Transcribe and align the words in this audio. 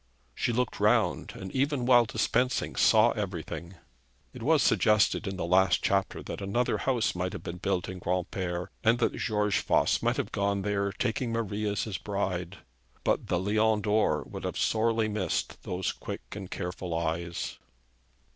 She 0.33 0.51
looked 0.51 0.79
round, 0.79 1.33
and 1.35 1.51
even 1.51 1.85
while 1.85 2.05
dispensing 2.05 2.75
saw 2.75 3.11
everything. 3.11 3.75
It 4.33 4.41
was 4.41 4.63
suggested 4.63 5.27
in 5.27 5.37
the 5.37 5.45
last 5.45 5.83
chapter 5.83 6.23
that 6.23 6.41
another 6.41 6.79
house 6.79 7.13
might 7.13 7.33
have 7.33 7.43
been 7.43 7.59
built 7.59 7.87
in 7.87 7.99
Granpere, 7.99 8.69
and 8.83 8.97
that 8.97 9.13
George 9.17 9.59
Voss 9.61 10.01
might 10.01 10.17
have 10.17 10.31
gone 10.31 10.63
there, 10.63 10.91
taking 10.91 11.31
Marie 11.31 11.69
as 11.69 11.83
his 11.83 11.99
bride; 11.99 12.57
but 13.03 13.27
the 13.27 13.37
Lion 13.39 13.81
d'Or 13.81 14.23
would 14.23 14.55
sorely 14.57 15.05
have 15.05 15.13
missed 15.13 15.61
those 15.61 15.91
quick 15.91 16.21
and 16.31 16.49
careful 16.49 16.97
eyes. 16.97 17.59